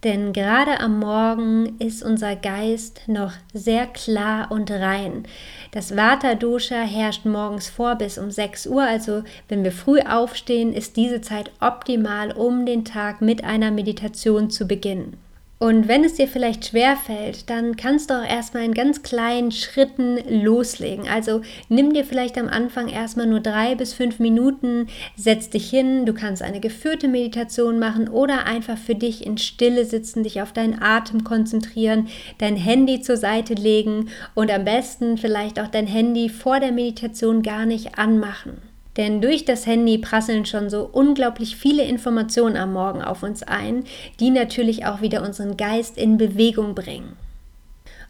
Denn 0.05 0.33
gerade 0.33 0.81
am 0.81 0.99
Morgen 0.99 1.79
ist 1.79 2.03
unser 2.03 2.35
Geist 2.35 3.01
noch 3.07 3.33
sehr 3.53 3.87
klar 3.87 4.51
und 4.51 4.69
rein. 4.69 5.23
Das 5.71 5.95
Vata-Dosha 5.97 6.83
herrscht 6.83 7.25
morgens 7.25 7.69
vor 7.69 7.95
bis 7.95 8.19
um 8.19 8.29
6 8.29 8.67
Uhr, 8.67 8.83
also 8.83 9.23
wenn 9.49 9.63
wir 9.63 9.71
früh 9.71 10.01
aufstehen, 10.01 10.73
ist 10.73 10.95
diese 10.95 11.21
Zeit 11.21 11.51
optimal, 11.59 12.31
um 12.33 12.67
den 12.67 12.85
Tag 12.85 13.19
mit 13.21 13.43
einer 13.43 13.71
Meditation 13.71 14.51
zu 14.51 14.67
beginnen. 14.67 15.17
Und 15.57 15.87
wenn 15.87 16.03
es 16.03 16.15
dir 16.15 16.27
vielleicht 16.27 16.65
schwer 16.65 16.97
fällt, 16.97 17.49
dann 17.49 17.77
kannst 17.77 18.09
du 18.09 18.15
auch 18.15 18.29
erstmal 18.29 18.65
in 18.65 18.73
ganz 18.73 19.03
kleinen 19.03 19.51
Schritten 19.51 20.17
loslegen. 20.43 21.07
Also 21.07 21.41
nimm 21.69 21.93
dir 21.93 22.03
vielleicht 22.03 22.37
am 22.37 22.49
Anfang 22.49 22.89
erstmal 22.89 23.25
nur 23.25 23.39
drei 23.39 23.75
bis 23.75 23.93
fünf 23.93 24.19
Minuten, 24.19 24.87
setz 25.15 25.49
dich 25.49 25.69
hin, 25.69 26.05
du 26.05 26.13
kannst 26.13 26.41
eine 26.41 26.59
geführte 26.59 27.07
Meditation 27.07 27.79
machen 27.79 28.09
oder 28.09 28.45
einfach 28.45 28.77
für 28.77 28.95
dich 28.95 29.25
in 29.25 29.37
Stille 29.37 29.85
sitzen, 29.85 30.23
dich 30.23 30.41
auf 30.41 30.51
deinen 30.51 30.81
Atem 30.81 31.23
konzentrieren, 31.23 32.09
dein 32.37 32.57
Handy 32.57 32.99
zur 32.99 33.15
Seite 33.15 33.53
legen 33.53 34.09
und 34.33 34.51
am 34.51 34.65
besten 34.65 35.17
vielleicht 35.17 35.61
auch 35.61 35.67
dein 35.67 35.87
Handy 35.87 36.27
vor 36.27 36.59
der 36.59 36.73
Meditation 36.73 37.43
gar 37.43 37.65
nicht 37.65 37.97
anmachen. 37.97 38.74
Denn 38.97 39.21
durch 39.21 39.45
das 39.45 39.65
Handy 39.65 39.97
prasseln 39.97 40.45
schon 40.45 40.69
so 40.69 40.89
unglaublich 40.91 41.57
viele 41.57 41.83
Informationen 41.83 42.55
am 42.55 42.73
Morgen 42.73 43.01
auf 43.01 43.23
uns 43.23 43.43
ein, 43.43 43.83
die 44.19 44.29
natürlich 44.29 44.85
auch 44.85 45.01
wieder 45.01 45.21
unseren 45.21 45.57
Geist 45.57 45.97
in 45.97 46.17
Bewegung 46.17 46.75
bringen. 46.75 47.17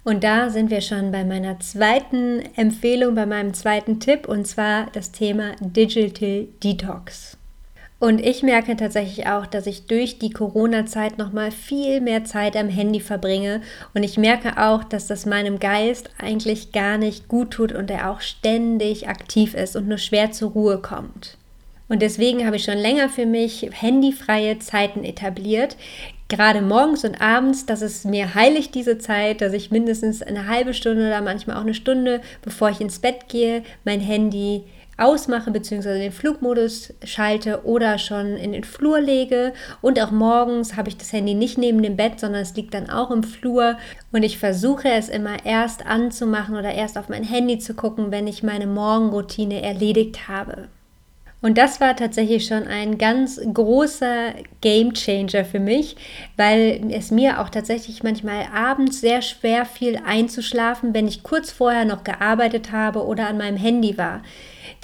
Und 0.04 0.24
da 0.24 0.52
sind 0.52 0.70
wir 0.70 0.82
schon 0.82 1.12
bei 1.12 1.26
meiner 1.26 1.60
zweiten 1.60 2.44
Empfehlung, 2.56 3.16
bei 3.16 3.26
meinem 3.26 3.56
zweiten 3.56 4.00
Tipp, 4.00 4.28
und 4.28 4.46
zwar 4.46 4.86
das 4.94 5.12
Thema 5.12 5.54
Digital 5.60 6.48
Detox. 6.64 7.35
Und 8.06 8.24
ich 8.24 8.44
merke 8.44 8.76
tatsächlich 8.76 9.26
auch, 9.26 9.48
dass 9.48 9.66
ich 9.66 9.88
durch 9.88 10.20
die 10.20 10.30
Corona-Zeit 10.30 11.18
nochmal 11.18 11.50
viel 11.50 12.02
mehr 12.02 12.24
Zeit 12.24 12.56
am 12.56 12.70
Handy 12.70 13.00
verbringe. 13.00 13.62
Und 13.96 14.04
ich 14.04 14.20
merke 14.20 14.62
auch, 14.64 14.84
dass 14.84 15.08
das 15.08 15.26
meinem 15.26 15.58
Geist 15.58 16.12
eigentlich 16.20 16.72
gar 16.72 17.00
nicht 17.00 17.28
gut 17.28 17.50
tut 17.50 17.72
und 17.72 17.90
er 17.90 18.12
auch 18.12 18.22
ständig 18.22 19.10
aktiv 19.10 19.56
ist 19.56 19.76
und 19.76 19.88
nur 19.88 19.98
schwer 19.98 20.30
zur 20.30 20.52
Ruhe 20.52 20.78
kommt. 20.78 21.40
Und 21.90 22.04
deswegen 22.04 22.46
habe 22.46 22.58
ich 22.58 22.64
schon 22.66 22.78
länger 22.78 23.10
für 23.10 23.26
mich 23.26 23.68
handyfreie 23.72 24.60
Zeiten 24.60 25.04
etabliert. 25.04 25.76
Gerade 26.28 26.62
morgens 26.62 27.06
und 27.06 27.20
abends, 27.20 27.66
das 27.66 27.82
ist 27.82 28.06
mir 28.06 28.36
heilig 28.36 28.70
diese 28.70 29.00
Zeit, 29.00 29.42
dass 29.42 29.54
ich 29.54 29.72
mindestens 29.72 30.22
eine 30.22 30.48
halbe 30.48 30.76
Stunde 30.76 31.08
oder 31.08 31.22
manchmal 31.22 31.58
auch 31.58 31.62
eine 31.62 31.74
Stunde, 31.74 32.22
bevor 32.44 32.70
ich 32.70 32.82
ins 32.82 33.00
Bett 33.00 33.30
gehe, 33.30 33.64
mein 33.84 34.00
Handy 34.00 34.64
ausmache 34.98 35.52
bzw. 35.52 36.00
den 36.00 36.12
Flugmodus 36.12 36.94
schalte 37.04 37.66
oder 37.66 37.98
schon 37.98 38.38
in 38.38 38.54
den 38.54 38.64
Flur 38.64 39.02
lege. 39.02 39.54
Und 39.82 40.00
auch 40.00 40.12
morgens 40.12 40.76
habe 40.76 40.90
ich 40.90 40.98
das 40.98 41.12
Handy 41.12 41.34
nicht 41.34 41.58
neben 41.58 41.82
dem 41.84 41.98
Bett, 41.98 42.20
sondern 42.20 42.42
es 42.42 42.56
liegt 42.56 42.74
dann 42.74 42.90
auch 42.90 43.12
im 43.12 43.24
Flur. 43.24 43.78
Und 44.12 44.24
ich 44.24 44.38
versuche 44.38 44.90
es 44.90 45.10
immer 45.10 45.46
erst 45.46 45.86
anzumachen 45.86 46.56
oder 46.56 46.74
erst 46.74 46.98
auf 46.98 47.10
mein 47.10 47.24
Handy 47.24 47.60
zu 47.60 47.74
gucken, 47.74 48.12
wenn 48.12 48.28
ich 48.28 48.44
meine 48.44 48.68
Morgenroutine 48.68 49.62
erledigt 49.62 50.28
habe. 50.28 50.70
Und 51.46 51.60
das 51.60 51.80
war 51.80 51.96
tatsächlich 51.96 52.48
schon 52.48 52.66
ein 52.66 52.98
ganz 52.98 53.40
großer 53.40 54.34
Game 54.62 54.94
Changer 54.96 55.46
für 55.46 55.60
mich, 55.60 55.96
weil 56.38 56.82
es 56.90 57.12
mir 57.12 57.40
auch 57.40 57.50
tatsächlich 57.50 58.02
manchmal 58.02 58.48
abends 58.52 59.00
sehr 59.00 59.22
schwer 59.22 59.66
fiel 59.66 60.00
einzuschlafen, 60.04 60.96
wenn 60.96 61.08
ich 61.08 61.22
kurz 61.22 61.52
vorher 61.52 61.86
noch 61.86 62.04
gearbeitet 62.04 62.72
habe 62.72 63.06
oder 63.06 63.28
an 63.28 63.38
meinem 63.38 63.58
Handy 63.58 63.96
war. 63.96 64.24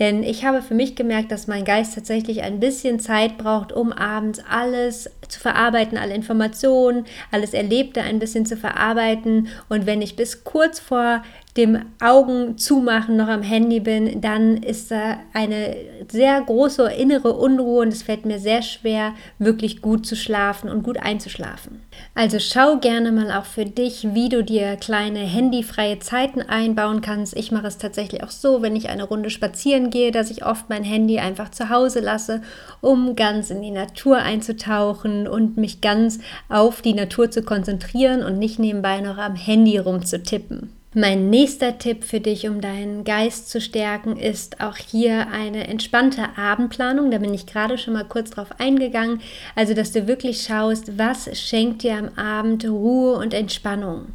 Denn 0.02 0.24
ich 0.24 0.44
habe 0.44 0.64
für 0.64 0.74
mich 0.74 0.96
gemerkt, 0.96 1.32
dass 1.32 1.46
mein 1.46 1.64
Geist 1.64 1.94
tatsächlich 1.94 2.42
ein 2.42 2.60
bisschen 2.60 3.00
Zeit 3.00 3.38
braucht, 3.38 3.72
um 3.72 3.94
abends 3.94 4.42
alles 4.50 5.12
zu 5.28 5.40
verarbeiten, 5.40 5.96
alle 5.96 6.16
Informationen, 6.16 7.06
alles 7.30 7.54
Erlebte 7.54 8.02
ein 8.02 8.18
bisschen 8.18 8.48
zu 8.48 8.58
verarbeiten. 8.58 9.50
Und 9.70 9.86
wenn 9.86 10.02
ich 10.02 10.16
bis 10.16 10.44
kurz 10.44 10.80
vor 10.80 11.22
dem 11.58 11.80
Augen 12.02 12.58
zumachen 12.58 13.18
noch 13.18 13.28
am 13.28 13.42
Handy 13.42 13.82
bin, 13.82 14.22
dann 14.22 14.58
ist 14.58 14.90
da 14.92 15.18
eine 15.34 15.76
sehr 16.10 16.42
große 16.42 16.90
innere 16.94 17.34
Unruhe 17.34 17.82
und 17.82 17.90
es 17.90 18.04
fällt 18.04 18.26
mir 18.26 18.40
sehr 18.40 18.62
schwer, 18.62 19.14
wirklich 19.38 19.82
gut 19.82 20.06
zu 20.06 20.16
schlafen 20.16 20.70
und 20.70 20.84
gut 20.84 20.98
einzuschlafen. 20.98 21.82
Also 22.16 22.40
schau 22.40 22.78
gerne 22.78 23.12
mal 23.12 23.32
auch 23.32 23.46
für 23.46 23.66
dich, 23.66 24.08
wie 24.14 24.30
du 24.30 24.44
dir 24.44 24.78
kleine 24.78 25.20
handyfreie 25.20 26.00
Zeiten 26.00 26.42
einbauen 26.42 27.02
kannst. 27.02 27.36
Ich 27.36 27.52
mache 27.52 27.68
es 27.68 27.78
tatsächlich 27.78 28.24
auch 28.24 28.32
so, 28.32 28.62
wenn 28.62 28.76
ich 28.76 28.90
eine 28.90 29.04
Runde 29.04 29.30
spazieren 29.30 29.90
gehe, 29.90 30.12
dass 30.12 30.32
ich 30.32 30.46
oft 30.46 30.70
mein 30.70 30.84
Handy 30.86 31.20
einfach 31.20 31.52
zu 31.52 31.70
Hause 31.70 32.00
lasse, 32.00 32.42
um 32.80 33.16
ganz 33.18 33.50
in 33.50 33.62
die 33.62 33.72
Natur 33.72 34.18
einzutauchen 34.18 35.28
und 35.28 35.58
mich 35.58 35.82
ganz 35.82 36.20
auf 36.48 36.82
die 36.82 36.94
Natur 36.94 37.30
zu 37.30 37.44
konzentrieren 37.44 38.24
und 38.24 38.40
nicht 38.40 38.58
nebenbei 38.58 39.02
noch 39.02 39.18
am 39.18 39.36
Handy 39.36 39.78
rumzutippen. 39.78 40.81
Mein 40.94 41.30
nächster 41.30 41.78
Tipp 41.78 42.04
für 42.04 42.20
dich, 42.20 42.50
um 42.50 42.60
deinen 42.60 43.06
Geist 43.06 43.50
zu 43.50 43.62
stärken, 43.62 44.18
ist 44.18 44.60
auch 44.60 44.76
hier 44.76 45.28
eine 45.30 45.68
entspannte 45.70 46.38
Abendplanung. 46.38 47.12
Da 47.12 47.18
bin 47.20 47.34
ich 47.34 47.46
gerade 47.46 47.78
schon 47.78 47.94
mal 47.94 48.04
kurz 48.04 48.32
drauf 48.32 48.50
eingegangen. 48.58 49.22
Also, 49.56 49.74
dass 49.74 49.94
du 49.94 50.06
wirklich 50.06 50.42
schaust, 50.42 50.98
was 50.98 51.30
schenkt 51.40 51.84
dir 51.84 51.96
am 51.96 52.10
Abend 52.18 52.66
Ruhe 52.66 53.16
und 53.16 53.34
Entspannung. 53.34 54.08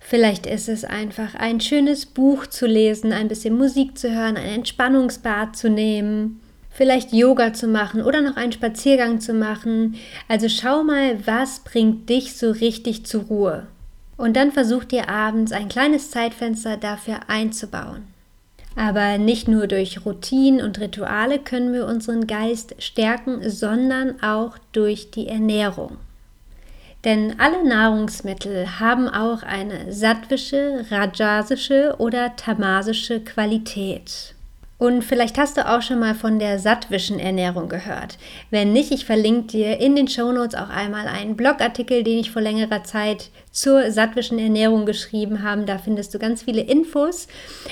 Vielleicht 0.00 0.46
ist 0.46 0.68
es 0.68 0.84
einfach 0.84 1.36
ein 1.36 1.60
schönes 1.60 2.06
Buch 2.06 2.48
zu 2.48 2.66
lesen, 2.66 3.12
ein 3.12 3.28
bisschen 3.28 3.56
Musik 3.56 3.96
zu 3.96 4.12
hören, 4.12 4.36
ein 4.36 4.56
Entspannungsbad 4.56 5.54
zu 5.54 5.70
nehmen, 5.70 6.40
vielleicht 6.70 7.12
Yoga 7.12 7.52
zu 7.52 7.68
machen 7.68 8.02
oder 8.02 8.20
noch 8.20 8.36
einen 8.36 8.50
Spaziergang 8.50 9.20
zu 9.20 9.32
machen. 9.32 9.94
Also 10.26 10.48
schau 10.48 10.82
mal, 10.82 11.24
was 11.24 11.60
bringt 11.60 12.08
dich 12.08 12.36
so 12.36 12.50
richtig 12.50 13.06
zur 13.06 13.22
Ruhe. 13.22 13.68
Und 14.22 14.36
dann 14.36 14.52
versucht 14.52 14.92
ihr 14.92 15.08
abends 15.08 15.50
ein 15.50 15.68
kleines 15.68 16.12
Zeitfenster 16.12 16.76
dafür 16.76 17.22
einzubauen. 17.26 18.04
Aber 18.76 19.18
nicht 19.18 19.48
nur 19.48 19.66
durch 19.66 20.06
Routinen 20.06 20.64
und 20.64 20.78
Rituale 20.78 21.40
können 21.40 21.72
wir 21.72 21.86
unseren 21.86 22.28
Geist 22.28 22.76
stärken, 22.78 23.50
sondern 23.50 24.22
auch 24.22 24.58
durch 24.70 25.10
die 25.10 25.26
Ernährung. 25.26 25.96
Denn 27.04 27.40
alle 27.40 27.66
Nahrungsmittel 27.66 28.78
haben 28.78 29.08
auch 29.08 29.42
eine 29.42 29.92
sattwische, 29.92 30.86
rajasische 30.88 31.96
oder 31.98 32.36
tamasische 32.36 33.18
Qualität. 33.18 34.31
Und 34.82 35.04
vielleicht 35.04 35.38
hast 35.38 35.56
du 35.56 35.68
auch 35.68 35.80
schon 35.80 36.00
mal 36.00 36.16
von 36.16 36.40
der 36.40 36.58
sattwischen 36.58 37.20
Ernährung 37.20 37.68
gehört. 37.68 38.18
Wenn 38.50 38.72
nicht, 38.72 38.90
ich 38.90 39.04
verlinke 39.04 39.46
dir 39.46 39.78
in 39.78 39.94
den 39.94 40.08
Shownotes 40.08 40.56
auch 40.56 40.70
einmal 40.70 41.06
einen 41.06 41.36
Blogartikel, 41.36 42.02
den 42.02 42.18
ich 42.18 42.32
vor 42.32 42.42
längerer 42.42 42.82
Zeit 42.82 43.30
zur 43.52 43.92
sattwischen 43.92 44.40
Ernährung 44.40 44.84
geschrieben 44.84 45.44
habe. 45.44 45.66
Da 45.66 45.78
findest 45.78 46.12
du 46.14 46.18
ganz 46.18 46.42
viele 46.42 46.62
Infos. 46.62 47.28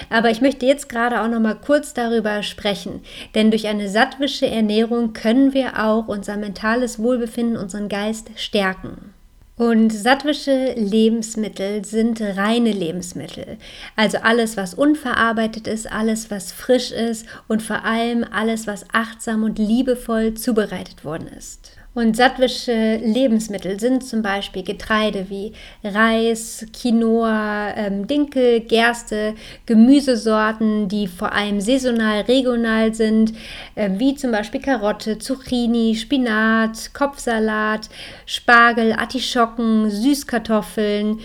Aber 0.09 0.31
ich 0.31 0.41
möchte 0.41 0.67
jetzt 0.67 0.89
gerade 0.89 1.21
auch 1.21 1.27
noch 1.27 1.41
mal 1.41 1.57
kurz 1.57 1.95
darüber 1.95 2.45
sprechen. 2.45 3.01
Denn 3.35 3.51
durch 3.51 3.67
eine 3.67 3.89
sattwische 3.89 4.47
Ernährung 4.47 5.13
können 5.13 5.53
wir 5.53 5.85
auch 5.85 6.07
unser 6.07 6.37
mentales 6.37 7.01
Wohlbefinden, 7.01 7.57
unseren 7.57 7.89
Geist 7.89 8.31
stärken. 8.37 9.15
Und 9.61 9.93
sattwische 9.93 10.73
Lebensmittel 10.73 11.85
sind 11.85 12.19
reine 12.23 12.73
Lebensmittel. 12.73 13.59
Also 13.95 14.17
alles, 14.23 14.57
was 14.57 14.73
unverarbeitet 14.73 15.67
ist, 15.67 15.93
alles, 15.93 16.31
was 16.31 16.51
frisch 16.51 16.93
ist 16.93 17.27
und 17.47 17.63
vor 17.63 17.85
allem 17.85 18.25
alles, 18.25 18.67
was 18.67 18.87
achtsam 18.95 19.45
und 19.45 19.59
liebevoll 19.59 20.33
zubereitet 20.33 21.05
worden 21.05 21.29
ist. 21.29 21.73
Und 21.93 22.17
sattwische 22.17 23.01
Lebensmittel 23.03 23.81
sind 23.81 24.05
zum 24.05 24.23
Beispiel 24.23 24.63
Getreide 24.63 25.29
wie 25.29 25.53
Reis, 25.83 26.65
Quinoa, 26.73 27.75
ähm, 27.77 28.07
Dinkel, 28.07 28.61
Gerste, 28.61 29.35
Gemüsesorten, 29.67 30.87
die 30.87 31.09
vor 31.09 31.33
allem 31.33 31.61
saisonal, 31.61 32.21
regional 32.21 32.95
sind, 32.95 33.33
äh, 33.75 33.91
wie 33.95 34.15
zum 34.15 34.31
Beispiel 34.31 34.61
Karotte, 34.61 35.19
Zucchini, 35.19 35.97
Spinat, 35.97 36.95
Kopfsalat, 36.95 37.89
Spargel, 38.25 38.93
Artischocken, 38.93 39.91
Süßkartoffeln, 39.91 41.19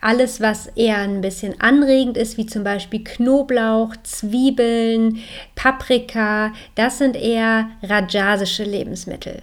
alles, 0.00 0.40
was 0.40 0.68
eher 0.76 0.98
ein 0.98 1.22
bisschen 1.22 1.60
anregend 1.60 2.16
ist, 2.16 2.38
wie 2.38 2.46
zum 2.46 2.62
Beispiel 2.62 3.02
Knoblauch, 3.02 3.96
Zwiebeln, 4.04 5.18
Paprika, 5.56 6.52
das 6.76 6.98
sind 6.98 7.16
eher 7.16 7.70
rajasische 7.82 8.62
Lebensmittel. 8.62 9.42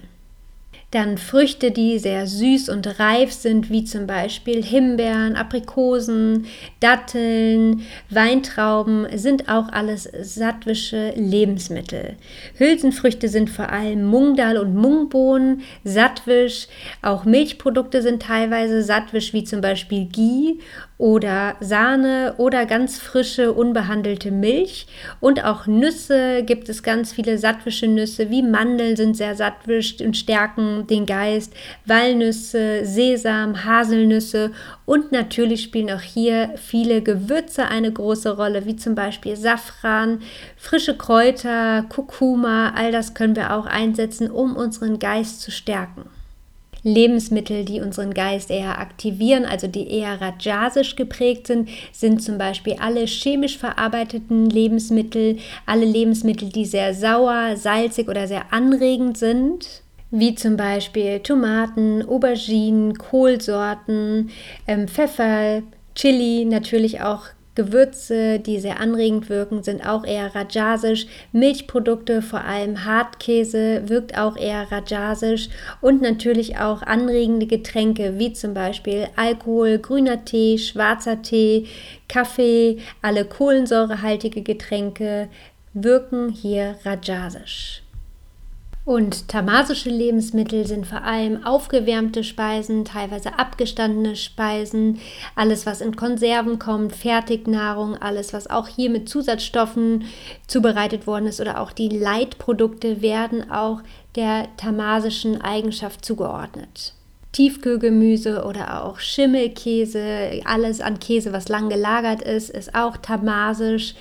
Dann 0.92 1.16
Früchte, 1.16 1.70
die 1.70 1.98
sehr 1.98 2.26
süß 2.26 2.68
und 2.68 3.00
reif 3.00 3.32
sind, 3.32 3.70
wie 3.70 3.82
zum 3.84 4.06
Beispiel 4.06 4.62
Himbeeren, 4.62 5.36
Aprikosen, 5.36 6.44
Datteln, 6.80 7.80
Weintrauben, 8.10 9.06
sind 9.16 9.48
auch 9.48 9.70
alles 9.72 10.06
sattwische 10.20 11.14
Lebensmittel. 11.16 12.16
Hülsenfrüchte 12.58 13.30
sind 13.30 13.48
vor 13.48 13.70
allem 13.70 14.04
Mungdal 14.04 14.58
und 14.58 14.74
Mungbohnen, 14.74 15.62
sattwisch. 15.82 16.68
Auch 17.00 17.24
Milchprodukte 17.24 18.02
sind 18.02 18.22
teilweise 18.22 18.82
sattwisch, 18.82 19.32
wie 19.32 19.44
zum 19.44 19.62
Beispiel 19.62 20.04
Ghee 20.04 20.58
oder 21.02 21.56
Sahne 21.58 22.34
oder 22.38 22.64
ganz 22.64 22.96
frische, 22.96 23.52
unbehandelte 23.52 24.30
Milch. 24.30 24.86
Und 25.18 25.44
auch 25.44 25.66
Nüsse 25.66 26.44
gibt 26.44 26.68
es 26.68 26.84
ganz 26.84 27.12
viele 27.12 27.38
sattwische 27.38 27.88
Nüsse, 27.88 28.30
wie 28.30 28.40
Mandeln 28.40 28.94
sind 28.94 29.16
sehr 29.16 29.34
sattwisch 29.34 29.96
und 30.00 30.16
stärken 30.16 30.86
den 30.86 31.04
Geist, 31.04 31.54
Walnüsse, 31.86 32.84
Sesam, 32.84 33.64
Haselnüsse 33.64 34.52
und 34.84 35.10
natürlich 35.10 35.64
spielen 35.64 35.90
auch 35.90 36.00
hier 36.00 36.50
viele 36.54 37.02
Gewürze 37.02 37.66
eine 37.66 37.90
große 37.90 38.36
Rolle, 38.36 38.64
wie 38.64 38.76
zum 38.76 38.94
Beispiel 38.94 39.34
Safran, 39.34 40.20
frische 40.56 40.96
Kräuter, 40.96 41.84
Kurkuma, 41.88 42.74
all 42.76 42.92
das 42.92 43.12
können 43.12 43.34
wir 43.34 43.56
auch 43.56 43.66
einsetzen, 43.66 44.30
um 44.30 44.54
unseren 44.54 45.00
Geist 45.00 45.40
zu 45.40 45.50
stärken. 45.50 46.21
Lebensmittel, 46.82 47.64
die 47.64 47.80
unseren 47.80 48.12
Geist 48.12 48.50
eher 48.50 48.78
aktivieren, 48.78 49.44
also 49.44 49.66
die 49.66 49.88
eher 49.88 50.20
rajasisch 50.20 50.96
geprägt 50.96 51.46
sind, 51.46 51.68
sind 51.92 52.22
zum 52.22 52.38
Beispiel 52.38 52.76
alle 52.80 53.06
chemisch 53.06 53.58
verarbeiteten 53.58 54.50
Lebensmittel, 54.50 55.38
alle 55.66 55.84
Lebensmittel, 55.84 56.48
die 56.48 56.64
sehr 56.64 56.94
sauer, 56.94 57.56
salzig 57.56 58.08
oder 58.08 58.26
sehr 58.26 58.52
anregend 58.52 59.16
sind 59.16 59.82
wie 60.12 60.34
zum 60.34 60.58
Beispiel 60.58 61.20
Tomaten, 61.20 62.06
Auberginen, 62.06 62.98
Kohlsorten, 62.98 64.30
ähm, 64.68 64.86
Pfeffer, 64.86 65.62
Chili, 65.94 66.44
natürlich 66.44 67.00
auch 67.00 67.24
Gewürze, 67.54 68.38
die 68.38 68.58
sehr 68.58 68.80
anregend 68.80 69.28
wirken, 69.28 69.62
sind 69.62 69.86
auch 69.86 70.04
eher 70.04 70.34
rajasisch. 70.34 71.06
Milchprodukte, 71.32 72.22
vor 72.22 72.44
allem 72.44 72.84
Hartkäse, 72.86 73.88
wirkt 73.88 74.16
auch 74.16 74.36
eher 74.36 74.72
rajasisch. 74.72 75.50
Und 75.80 76.00
natürlich 76.00 76.58
auch 76.58 76.82
anregende 76.82 77.46
Getränke, 77.46 78.18
wie 78.18 78.32
zum 78.32 78.54
Beispiel 78.54 79.08
Alkohol, 79.16 79.78
grüner 79.78 80.24
Tee, 80.24 80.56
schwarzer 80.56 81.20
Tee, 81.20 81.66
Kaffee, 82.08 82.78
alle 83.02 83.26
kohlensäurehaltige 83.26 84.42
Getränke 84.42 85.28
wirken 85.74 86.30
hier 86.30 86.76
rajasisch. 86.84 87.82
Und 88.84 89.28
tamasische 89.28 89.90
Lebensmittel 89.90 90.66
sind 90.66 90.88
vor 90.88 91.04
allem 91.04 91.44
aufgewärmte 91.44 92.24
Speisen, 92.24 92.84
teilweise 92.84 93.38
abgestandene 93.38 94.16
Speisen, 94.16 94.98
alles 95.36 95.66
was 95.66 95.80
in 95.80 95.94
Konserven 95.94 96.58
kommt, 96.58 96.92
Fertignahrung, 96.92 97.96
alles 97.96 98.32
was 98.32 98.50
auch 98.50 98.66
hier 98.66 98.90
mit 98.90 99.08
Zusatzstoffen 99.08 100.06
zubereitet 100.48 101.06
worden 101.06 101.26
ist 101.26 101.40
oder 101.40 101.60
auch 101.60 101.70
die 101.70 101.90
Leitprodukte 101.90 103.02
werden 103.02 103.48
auch 103.52 103.82
der 104.16 104.48
tamasischen 104.56 105.40
Eigenschaft 105.40 106.04
zugeordnet. 106.04 106.94
Tiefkühlgemüse 107.30 108.44
oder 108.44 108.84
auch 108.84 108.98
Schimmelkäse, 108.98 110.42
alles 110.44 110.80
an 110.80 110.98
Käse, 110.98 111.32
was 111.32 111.48
lang 111.48 111.70
gelagert 111.70 112.20
ist, 112.20 112.50
ist 112.50 112.74
auch 112.74 112.96
tamasisch 112.98 113.94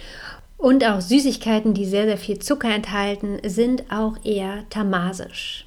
und 0.62 0.86
auch 0.86 1.02
Süßigkeiten, 1.02 1.74
die 1.74 1.86
sehr, 1.86 2.06
sehr 2.06 2.18
viel 2.18 2.38
Zucker 2.40 2.74
enthalten, 2.74 3.40
sind 3.44 3.92
auch 3.92 4.14
eher 4.24 4.64
tamasisch. 4.70 5.66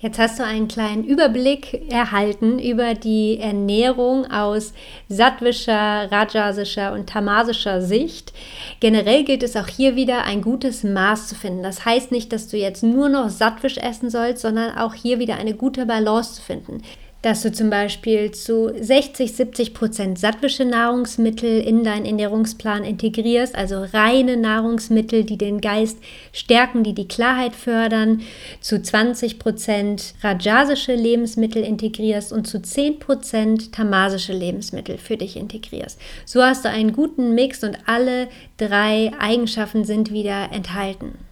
Jetzt 0.00 0.18
hast 0.18 0.38
du 0.38 0.44
einen 0.44 0.68
kleinen 0.68 1.02
Überblick 1.02 1.90
erhalten 1.90 2.60
über 2.60 2.94
die 2.94 3.38
Ernährung 3.40 4.30
aus 4.30 4.72
sattwischer, 5.08 6.10
rajasischer 6.10 6.92
und 6.92 7.08
tamasischer 7.08 7.82
Sicht. 7.82 8.32
Generell 8.78 9.24
gilt 9.24 9.42
es 9.42 9.56
auch 9.56 9.66
hier 9.66 9.96
wieder, 9.96 10.24
ein 10.24 10.40
gutes 10.40 10.84
Maß 10.84 11.26
zu 11.26 11.34
finden. 11.34 11.64
Das 11.64 11.84
heißt 11.84 12.12
nicht, 12.12 12.32
dass 12.32 12.46
du 12.46 12.56
jetzt 12.56 12.84
nur 12.84 13.08
noch 13.08 13.28
sattwisch 13.28 13.76
essen 13.76 14.08
sollst, 14.08 14.40
sondern 14.40 14.78
auch 14.78 14.94
hier 14.94 15.18
wieder 15.18 15.34
eine 15.34 15.54
gute 15.54 15.84
Balance 15.84 16.34
zu 16.34 16.42
finden 16.42 16.80
dass 17.22 17.42
du 17.42 17.50
zum 17.50 17.68
Beispiel 17.68 18.30
zu 18.30 18.72
60, 18.78 19.32
70 19.32 19.74
Prozent 19.74 20.18
sattwische 20.18 20.64
Nahrungsmittel 20.64 21.60
in 21.60 21.82
deinen 21.82 22.06
Ernährungsplan 22.06 22.84
integrierst, 22.84 23.56
also 23.56 23.84
reine 23.92 24.36
Nahrungsmittel, 24.36 25.24
die 25.24 25.36
den 25.36 25.60
Geist 25.60 25.98
stärken, 26.32 26.84
die 26.84 26.94
die 26.94 27.08
Klarheit 27.08 27.54
fördern, 27.54 28.22
zu 28.60 28.80
20 28.80 29.38
Prozent 29.38 30.14
rajasische 30.22 30.94
Lebensmittel 30.94 31.64
integrierst 31.64 32.32
und 32.32 32.46
zu 32.46 32.62
10 32.62 33.00
Prozent 33.00 33.72
tamasische 33.72 34.32
Lebensmittel 34.32 34.96
für 34.96 35.16
dich 35.16 35.36
integrierst. 35.36 36.00
So 36.24 36.42
hast 36.42 36.64
du 36.64 36.68
einen 36.68 36.92
guten 36.92 37.34
Mix 37.34 37.64
und 37.64 37.78
alle 37.86 38.28
drei 38.58 39.10
Eigenschaften 39.18 39.84
sind 39.84 40.12
wieder 40.12 40.52
enthalten. 40.52 41.27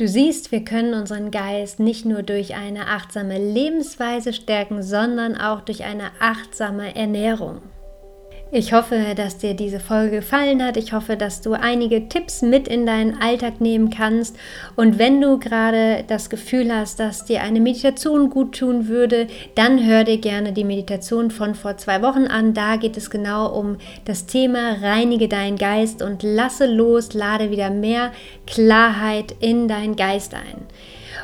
Du 0.00 0.08
siehst, 0.08 0.50
wir 0.50 0.64
können 0.64 0.94
unseren 0.94 1.30
Geist 1.30 1.78
nicht 1.78 2.06
nur 2.06 2.22
durch 2.22 2.54
eine 2.54 2.86
achtsame 2.86 3.36
Lebensweise 3.36 4.32
stärken, 4.32 4.82
sondern 4.82 5.36
auch 5.36 5.60
durch 5.60 5.84
eine 5.84 6.04
achtsame 6.20 6.96
Ernährung. 6.96 7.60
Ich 8.52 8.72
hoffe, 8.72 9.14
dass 9.14 9.38
dir 9.38 9.54
diese 9.54 9.78
Folge 9.78 10.16
gefallen 10.16 10.60
hat. 10.64 10.76
Ich 10.76 10.92
hoffe, 10.92 11.16
dass 11.16 11.40
du 11.40 11.52
einige 11.52 12.08
Tipps 12.08 12.42
mit 12.42 12.66
in 12.66 12.84
deinen 12.84 13.22
Alltag 13.22 13.60
nehmen 13.60 13.90
kannst. 13.90 14.36
Und 14.74 14.98
wenn 14.98 15.20
du 15.20 15.38
gerade 15.38 16.02
das 16.08 16.30
Gefühl 16.30 16.74
hast, 16.74 16.98
dass 16.98 17.24
dir 17.24 17.42
eine 17.42 17.60
Meditation 17.60 18.28
gut 18.28 18.58
tun 18.58 18.88
würde, 18.88 19.28
dann 19.54 19.86
hör 19.86 20.02
dir 20.02 20.18
gerne 20.18 20.52
die 20.52 20.64
Meditation 20.64 21.30
von 21.30 21.54
vor 21.54 21.76
zwei 21.76 22.02
Wochen 22.02 22.26
an. 22.26 22.52
Da 22.52 22.74
geht 22.74 22.96
es 22.96 23.08
genau 23.08 23.56
um 23.56 23.76
das 24.04 24.26
Thema 24.26 24.78
Reinige 24.82 25.28
deinen 25.28 25.56
Geist 25.56 26.02
und 26.02 26.24
lasse 26.24 26.66
los, 26.66 27.14
lade 27.14 27.52
wieder 27.52 27.70
mehr 27.70 28.10
Klarheit 28.48 29.32
in 29.38 29.68
deinen 29.68 29.94
Geist 29.94 30.34
ein. 30.34 30.66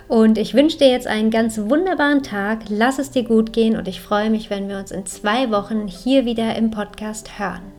Und 0.08 0.38
ich 0.38 0.54
wünsche 0.54 0.78
dir 0.78 0.88
jetzt 0.88 1.06
einen 1.06 1.30
ganz 1.30 1.58
wunderbaren 1.58 2.22
Tag. 2.22 2.60
Lass 2.68 2.98
es 2.98 3.10
dir 3.10 3.24
gut 3.24 3.52
gehen 3.52 3.76
und 3.76 3.88
ich 3.88 4.00
freue 4.00 4.30
mich, 4.30 4.50
wenn 4.50 4.68
wir 4.68 4.78
uns 4.78 4.92
in 4.92 5.04
zwei 5.06 5.50
Wochen 5.50 5.88
hier 5.88 6.24
wieder 6.24 6.54
im 6.54 6.70
Podcast 6.70 7.38
hören. 7.38 7.75